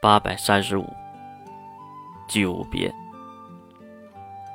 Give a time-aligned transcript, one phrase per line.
[0.00, 0.88] 八百三十五，
[2.28, 2.94] 久别，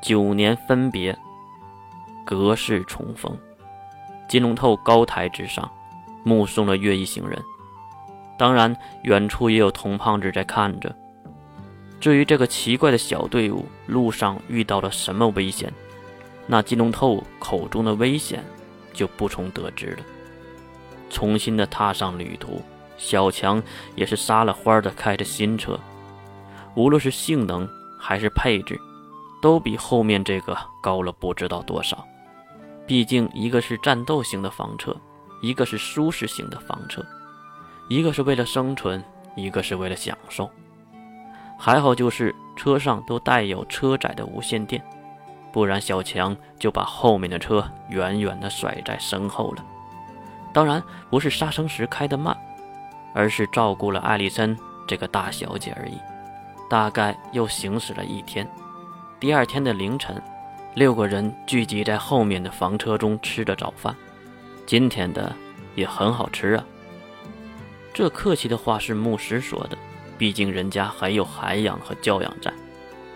[0.02, 1.18] 九年分别，
[2.24, 3.38] 隔世重逢。
[4.30, 5.70] 金龙透高台之上，
[6.24, 7.38] 目送了月一行人。
[8.38, 10.96] 当然，远处也有童胖子在看着。
[12.00, 15.70] 至于这个奇怪的小队伍路上遇到了什么危险，
[16.48, 18.42] 那金龙透口中的危险
[18.94, 20.04] 就不从得知了。
[21.10, 22.62] 重新的踏上旅途。
[22.98, 23.62] 小强
[23.96, 25.80] 也是撒了欢的开着新车，
[26.76, 27.68] 无论是性能
[28.00, 28.80] 还是配置，
[29.42, 32.06] 都比后面这个高了不知道多少。
[32.86, 34.96] 毕竟一个是战斗型的房车，
[35.42, 37.04] 一个是舒适型的房车，
[37.90, 39.04] 一个是为了生存，
[39.36, 40.50] 一个是为了享受。
[41.58, 44.84] 还好就是车上都带有车载的无线电，
[45.52, 49.66] 不然小强就把后面的车远远的甩在身后了。
[50.52, 52.38] 当然不是刹车时开的慢。
[53.14, 55.98] 而是照顾了艾丽森这个大小姐而已。
[56.70, 58.50] 大概又行驶了一天，
[59.20, 60.22] 第二天的凌晨，
[60.74, 63.96] 六个人聚集在后面的房车中吃着早饭。
[64.66, 65.32] 今天的
[65.76, 66.66] 也很好吃啊。
[67.94, 69.78] 这客气的话是牧师说的，
[70.18, 72.52] 毕竟人家还有涵养和教养在。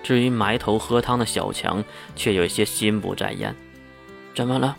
[0.04, 1.84] 至于埋头喝汤的小强，
[2.16, 3.56] 却有些心不在焉。
[4.36, 4.78] 怎么了？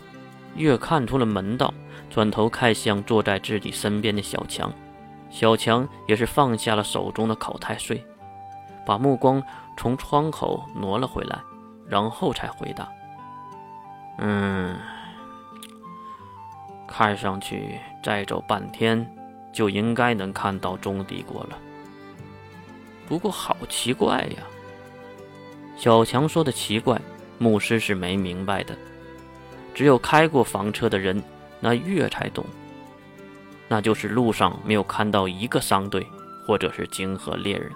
[0.55, 1.73] 月看出了门道，
[2.09, 4.71] 转头看向坐在自己身边的小强。
[5.29, 8.03] 小强也是放下了手中的烤太岁，
[8.85, 9.41] 把目光
[9.77, 11.39] 从窗口挪了回来，
[11.87, 12.89] 然后才回答
[14.17, 14.75] ：“嗯，
[16.87, 19.07] 看上去再走半天
[19.53, 21.57] 就应该能看到中帝国了。
[23.07, 24.43] 不过好奇怪呀！”
[25.77, 26.99] 小强说的奇怪，
[27.37, 28.75] 牧师是没明白的，
[29.73, 31.23] 只有开过房车的人，
[31.61, 32.43] 那月才懂。
[33.69, 36.05] 那就是路上没有看到一个商队
[36.45, 37.71] 或者是泾河猎人，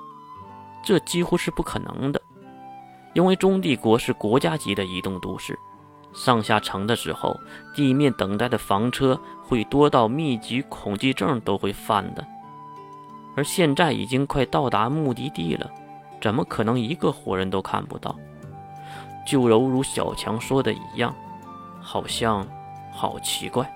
[0.83, 2.19] 这几乎是不可能的，
[3.13, 5.57] 因为中帝国是国家级的移动都市，
[6.11, 7.39] 上下城的时候，
[7.75, 12.25] 地面等待的房车会多到密集恐惧症都会犯的，
[13.35, 15.69] 而现在已经快到达目的地了，
[16.19, 18.15] 怎么可能一个活人都看不到？
[19.27, 21.15] 就犹如小强说的一样，
[21.79, 22.45] 好像
[22.91, 23.71] 好奇怪。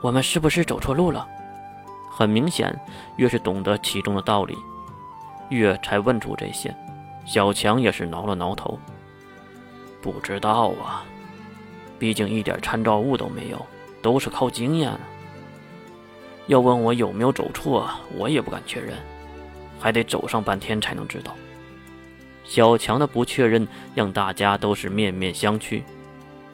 [0.00, 1.26] 我们是不是走错路了？
[2.10, 2.74] 很明显，
[3.16, 4.56] 越是懂得其中的道理，
[5.50, 6.74] 越才问出这些。
[7.24, 8.78] 小强也是挠了挠头，
[10.00, 11.04] 不知道啊，
[11.98, 13.66] 毕竟一点参照物都没有，
[14.00, 14.90] 都是靠经验。
[16.46, 18.96] 要问我有没有走错，我也不敢确认，
[19.78, 21.34] 还得走上半天才能知道。
[22.44, 25.82] 小强的不确认让大家都是面面相觑，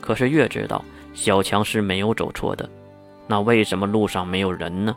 [0.01, 0.85] 可是越知道
[1.15, 2.69] 小强是没有走错的。
[3.27, 4.97] 那为什么路上没有人呢？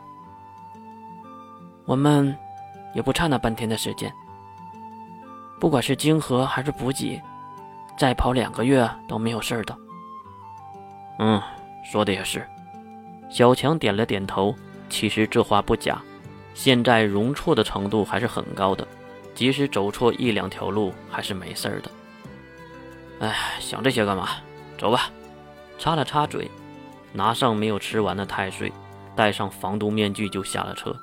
[1.86, 2.36] 我们
[2.94, 4.12] 也不差那半天的时间。
[5.58, 7.20] 不管是经河还是补给，
[7.98, 9.76] 再跑两个月都没有事的。
[11.18, 11.42] 嗯，
[11.84, 12.46] 说的也是。
[13.30, 14.54] 小强点了点头。
[14.90, 16.00] 其实这话不假，
[16.54, 18.88] 现在容错的程度还是很高的，
[19.34, 21.90] 即使走错一两条路还是没事的。
[23.20, 24.28] 哎，想这些干嘛？
[24.78, 25.10] 走吧。
[25.78, 26.50] 擦了擦嘴。
[27.12, 28.72] 拿上没有吃完的太岁，
[29.16, 30.94] 戴上防毒面具就下了车。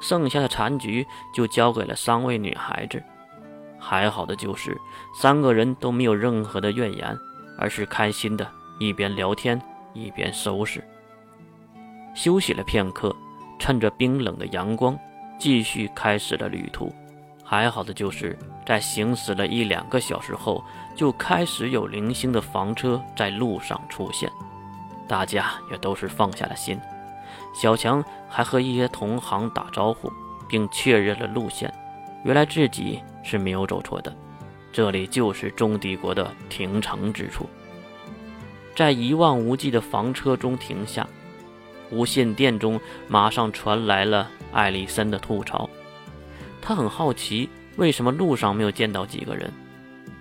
[0.00, 3.02] 剩下的残局就交给了三位女孩子。
[3.78, 4.78] 还好的就是
[5.14, 7.18] 三个人都没有任何的怨言，
[7.58, 8.46] 而是开心的
[8.78, 9.60] 一边聊天
[9.92, 10.82] 一边收拾。
[12.14, 13.14] 休息了片刻，
[13.58, 14.98] 趁着冰冷的阳光，
[15.38, 16.92] 继续开始了旅途。
[17.42, 20.64] 还好的就是在行驶了一两个小时后，
[20.94, 24.30] 就开始有零星的房车在路上出现。
[25.06, 26.80] 大家也都是放下了心，
[27.54, 30.10] 小强还和一些同行打招呼，
[30.48, 31.72] 并确认了路线。
[32.24, 34.14] 原来自己是没有走错的，
[34.72, 37.48] 这里就是中帝国的停城之处。
[38.74, 41.06] 在一望无际的房车中停下，
[41.90, 45.68] 无线电中马上传来了艾丽森的吐槽。
[46.62, 49.52] 他很好奇，为什么路上没有见到几个人？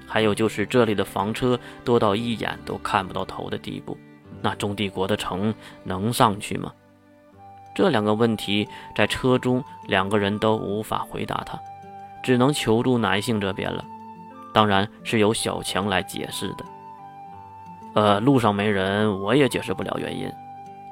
[0.05, 3.97] 还有就是这里的房车多到一眼都看不到头的地步。
[4.43, 5.55] 那中帝国的城
[5.85, 6.73] 能上去吗？
[7.73, 11.57] 这两个问题在车中两个人都无法回答，他
[12.21, 13.83] 只能求助男性这边了。
[14.53, 16.65] 当然是由小强来解释的。
[17.95, 20.29] 呃，路上没人，我也解释不了原因。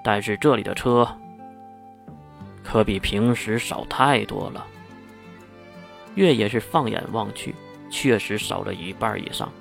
[0.03, 1.07] 但是这里的车
[2.63, 4.65] 可比平时少太多了。
[6.15, 7.53] 月也是放眼望去，
[7.89, 9.51] 确实少了一半以上。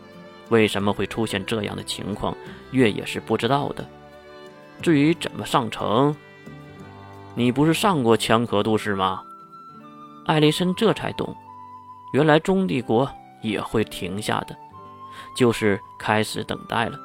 [0.51, 2.37] 为什么会出现这样的情况，
[2.71, 3.85] 月也是不知道的。
[4.83, 6.15] 至于怎么上城，
[7.35, 9.23] 你不是上过枪河都市吗？
[10.27, 11.35] 艾丽森这才懂，
[12.13, 13.11] 原来中帝国
[13.43, 14.57] 也会停下的，
[15.35, 16.99] 就是开始等待了。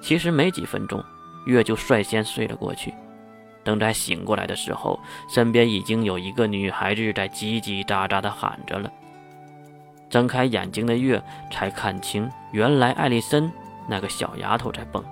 [0.00, 1.02] 其实没几分钟，
[1.46, 2.94] 月就率先睡了过去。
[3.64, 4.98] 等在醒过来的时候，
[5.28, 8.90] 身边已经有一个女孩子在叽叽喳喳地喊着了。
[10.10, 13.50] 睁开眼睛的月才看清，原来艾丽森
[13.86, 15.04] 那个小丫头在蹦。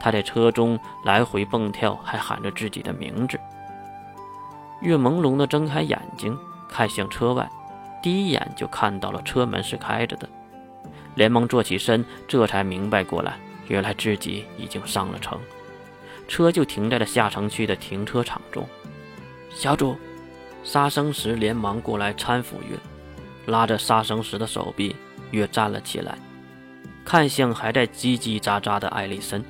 [0.00, 3.38] 她在车中来回蹦跳，还喊着自己的名字。
[4.80, 6.36] 月朦胧地睁开眼睛，
[6.68, 7.48] 看向车外，
[8.02, 10.28] 第一眼就看到了车门是开着的，
[11.14, 13.36] 连忙坐起身，这才明白过来，
[13.66, 15.38] 原来自己已经上了城，
[16.28, 18.66] 车就停在了下城区的停车场中。
[19.50, 19.96] 小主，
[20.62, 22.76] 杀生石连忙过来搀扶月，
[23.48, 24.94] 拉着杀生石的手臂，
[25.30, 26.16] 月站了起来，
[27.04, 29.42] 看向还在叽叽喳喳的艾丽森。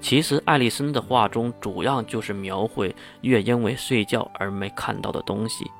[0.00, 5.70] 其实，艾丽森的画中主要就是描绘月因为睡觉而没看到的东西，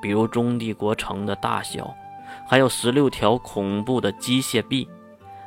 [0.00, 1.92] 比如中帝国城的大小，
[2.48, 4.88] 还有十六条恐怖的机械臂，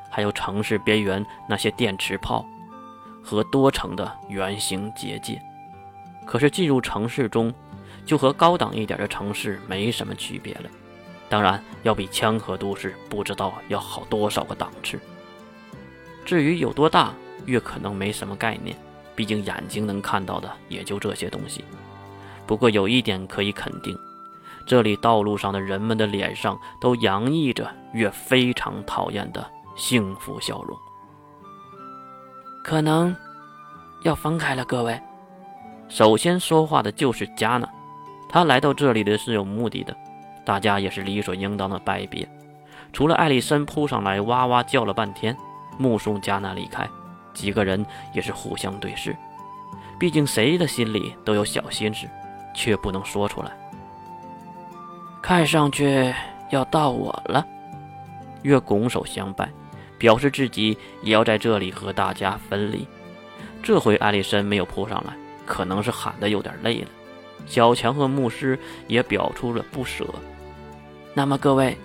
[0.09, 2.45] 还有城市边缘那些电磁炮
[3.23, 5.41] 和多层的圆形结界。
[6.25, 7.53] 可是进入城市中，
[8.05, 10.69] 就和高档一点的城市没什么区别了，
[11.31, 14.99] 当然要比枪河都市不知道要好多少个档次。
[16.25, 17.13] 至于有多大？
[17.45, 18.77] 越可能没什么概念，
[19.15, 21.63] 毕竟眼睛能看到的也就这些东西。
[22.45, 23.97] 不过有一点可以肯定，
[24.67, 29.43] 这里道路上的人们的脸上都洋溢着越非常讨厌的
[29.75, 30.77] 幸福笑容。
[32.63, 33.15] 可能
[34.03, 35.01] 要分开了，各位。
[35.89, 37.67] 首先说话的就是加纳，
[38.29, 39.97] 他来到这里的是有目的的，
[40.51, 42.27] 大家也是理所应当的拜别。
[42.91, 45.33] 除了艾丽森扑上来哇哇叫了半天，
[45.77, 46.85] 目送加纳离开。
[47.33, 49.15] 几个人也是互相对视，
[49.97, 52.05] 毕竟谁的心里都有小心事，
[52.53, 53.51] 却不能说出来。
[55.21, 56.13] 看上去
[56.49, 57.47] 要到我了，
[58.41, 59.49] 月拱手相拜，
[59.97, 62.85] 表示自己也要在这里和大家分离。
[63.63, 65.13] 这回艾丽森没有扑上来，
[65.45, 66.89] 可能是喊的有点累了。
[67.45, 68.59] 小强和牧师
[68.89, 70.05] 也表出了不舍。
[71.13, 71.77] 那么各位，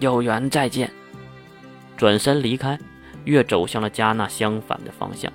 [0.00, 0.90] 有缘再见。
[1.96, 2.78] 转身离开。
[3.24, 5.32] 月走向了加纳相反的方向，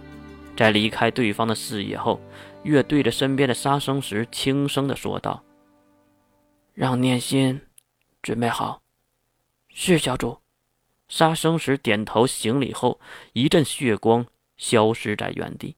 [0.58, 2.20] 在离开对方的视野后，
[2.64, 5.42] 月对着身边的杀生石轻声的说道
[6.76, 7.62] ：“让念心
[8.22, 8.82] 准备好。”
[9.74, 10.40] 是小主。
[11.08, 13.00] 杀生石点头行礼后，
[13.32, 14.26] 一阵血光
[14.58, 15.78] 消失在原地。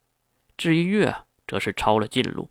[0.57, 1.15] 至于月，
[1.45, 2.49] 则是抄了近路，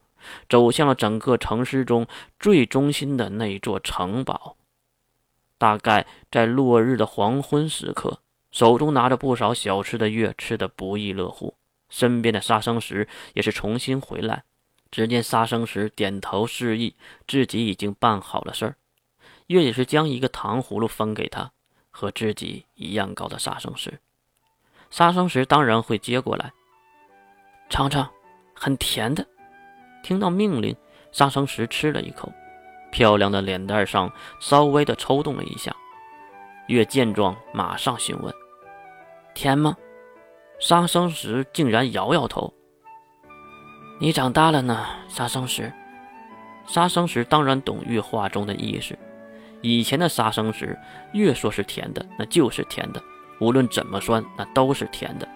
[0.49, 2.07] 走向了整个城市中
[2.39, 4.57] 最中心的那座城堡。
[5.59, 8.21] 大概在落日的黄昏时刻。
[8.51, 11.55] 手中拿着不少小吃的月吃得不亦乐乎，
[11.91, 14.45] 身边的杀生石也是重新回来。
[14.91, 16.97] 只见杀生石点头示意
[17.27, 18.77] 自己已经办好了事儿，
[19.49, 21.53] 月也是将一个糖葫芦分给他，
[21.91, 24.01] 和自己一样高的杀生石。
[24.89, 26.51] 杀生石当然会接过来，
[27.69, 28.09] 尝尝，
[28.55, 29.27] 很甜的。
[30.03, 30.75] 听到命令，
[31.13, 32.33] 杀生石吃了一口，
[32.91, 35.75] 漂亮的脸蛋上稍微的抽动了一下。
[36.67, 38.35] 月见状，马上询问
[39.35, 39.77] ：“甜吗？”
[40.61, 42.53] 杀生石竟然摇摇头。
[44.01, 45.73] “你长大了呢，杀生石。”
[46.67, 48.95] 杀生石当然懂月话中的意思。
[49.63, 50.79] 以前的杀生石，
[51.13, 53.03] 越说是甜的，那就是甜的，
[53.41, 55.27] 无论怎么酸，那都是甜的。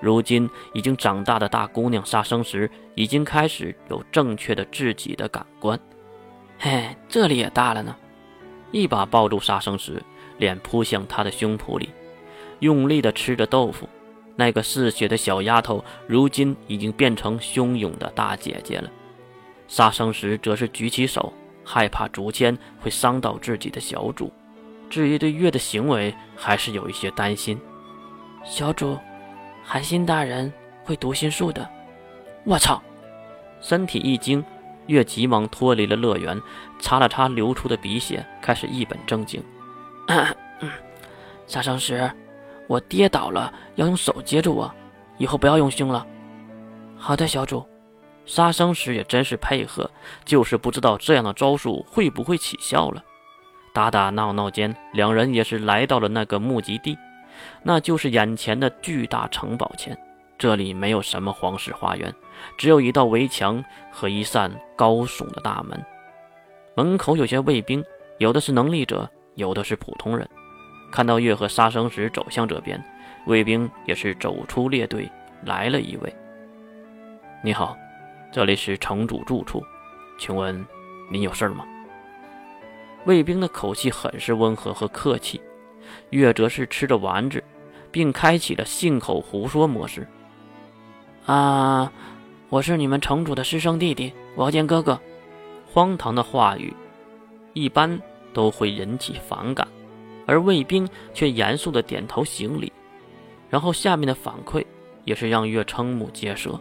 [0.00, 5.78] 如今已经长大的大姑娘杀生石，已经开始有正确的自己的感官。
[6.60, 7.96] 嘿，这里也大了呢！
[8.70, 10.02] 一把抱住杀生石。
[10.36, 11.90] 脸扑向他的胸脯里，
[12.60, 13.86] 用力地吃着豆腐。
[14.36, 18.90] 那个嗜血的小丫头，如今已经变成汹涌的大姐姐了。
[19.68, 21.30] 杀生石则是举起手，
[21.62, 24.32] 害怕竹签会伤到自己的小主。
[24.88, 27.60] 至于对月的行为，还是有一些担心。
[28.42, 28.98] 小主，
[29.62, 30.50] 寒心大人
[30.84, 31.68] 会读心术的。
[32.44, 32.82] 我操！
[33.60, 34.42] 身体一惊，
[34.90, 36.40] 月急忙脱离了乐园，
[36.78, 39.42] 擦了擦流出的鼻血，开始一本正经。
[41.46, 42.10] 杀生石，
[42.66, 44.72] 我跌倒了，要用手接住我，
[45.16, 46.06] 以后不要用胸了。
[46.96, 47.66] 好的，小主。
[48.26, 49.90] 杀生石也真是配合，
[50.24, 53.02] 就是不知道这样的招数会不会起效了。
[53.72, 56.96] 打打闹闹间，两人也是来到了那个目的地，
[57.62, 59.98] 那就是眼前的巨大城堡前。
[60.38, 62.14] 这里没有什么皇室花园，
[62.56, 65.84] 只有一道围墙和一扇高耸的大门。
[66.74, 67.84] 门口有些卫兵，
[68.18, 69.10] 有的是能力者。
[69.36, 70.28] 有的是普通人，
[70.92, 72.82] 看到月和杀生石走向这边，
[73.26, 75.10] 卫兵也是走出列队，
[75.44, 76.14] 来了一位。
[77.42, 77.74] 你好，
[78.30, 79.62] 这里是城主住处，
[80.18, 80.66] 请问
[81.10, 81.64] 您有事吗？
[83.06, 85.40] 卫兵的口气很是温和和客气，
[86.10, 87.42] 月则是吃着丸子，
[87.90, 90.06] 并开启了信口胡说模式。
[91.24, 91.90] 啊，
[92.50, 95.00] 我是你们城主的师生弟弟，我要见哥哥。
[95.72, 96.74] 荒唐的话语，
[97.52, 97.96] 一般
[98.32, 99.68] 都会引起反感，
[100.26, 102.72] 而卫兵却严肃的点头行礼，
[103.48, 104.66] 然后下面的反馈
[105.04, 106.60] 也是让月瞠目结舌。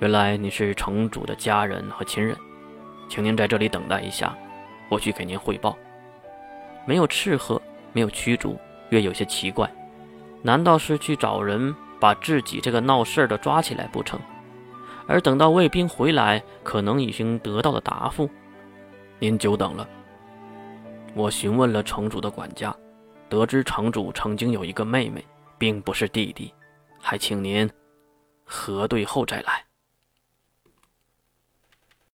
[0.00, 2.36] 原来你是城主的家人和亲人，
[3.08, 4.36] 请您在这里等待一下，
[4.88, 5.78] 我去给您汇报。
[6.84, 7.62] 没有斥喝，
[7.92, 8.58] 没有驱逐，
[8.90, 9.70] 月有些奇怪，
[10.42, 14.18] 难道是去找人把自己这个闹事儿的抓起来不成？
[15.08, 18.28] 而等到卫兵回来，可能已经得到了答复。
[19.18, 19.88] 您久等了。
[21.14, 22.72] 我询问了城主的管家，
[23.28, 25.24] 得知城主曾经有一个妹妹，
[25.56, 26.52] 并不是弟弟，
[27.00, 27.68] 还请您
[28.44, 29.64] 核对后再来。